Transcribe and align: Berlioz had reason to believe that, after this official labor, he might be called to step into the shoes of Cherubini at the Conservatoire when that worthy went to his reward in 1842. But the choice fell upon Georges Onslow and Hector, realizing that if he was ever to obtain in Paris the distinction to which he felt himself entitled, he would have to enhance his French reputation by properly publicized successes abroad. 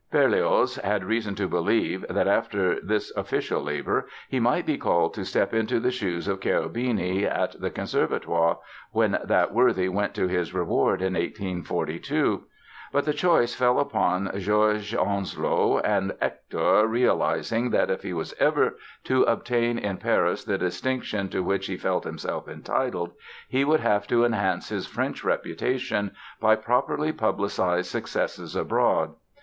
Berlioz 0.11 0.77
had 0.77 1.03
reason 1.03 1.35
to 1.35 1.47
believe 1.47 2.03
that, 2.09 2.27
after 2.27 2.79
this 2.79 3.15
official 3.15 3.61
labor, 3.61 4.07
he 4.29 4.39
might 4.39 4.65
be 4.65 4.75
called 4.75 5.13
to 5.13 5.23
step 5.23 5.53
into 5.53 5.79
the 5.79 5.91
shoes 5.91 6.27
of 6.27 6.39
Cherubini 6.41 7.23
at 7.23 7.51
the 7.61 7.69
Conservatoire 7.69 8.57
when 8.91 9.19
that 9.23 9.53
worthy 9.53 9.87
went 9.87 10.15
to 10.15 10.27
his 10.27 10.55
reward 10.55 11.03
in 11.03 11.13
1842. 11.13 12.45
But 12.91 13.05
the 13.05 13.13
choice 13.13 13.53
fell 13.53 13.79
upon 13.79 14.31
Georges 14.39 14.95
Onslow 14.95 15.77
and 15.81 16.13
Hector, 16.19 16.87
realizing 16.87 17.69
that 17.69 17.91
if 17.91 18.01
he 18.01 18.11
was 18.13 18.33
ever 18.39 18.77
to 19.03 19.21
obtain 19.25 19.77
in 19.77 19.97
Paris 19.97 20.43
the 20.43 20.57
distinction 20.57 21.29
to 21.29 21.43
which 21.43 21.67
he 21.67 21.77
felt 21.77 22.05
himself 22.05 22.47
entitled, 22.47 23.11
he 23.47 23.63
would 23.63 23.81
have 23.81 24.07
to 24.07 24.25
enhance 24.25 24.69
his 24.69 24.87
French 24.87 25.23
reputation 25.23 26.09
by 26.39 26.55
properly 26.55 27.11
publicized 27.11 27.91
successes 27.91 28.55
abroad. 28.55 29.13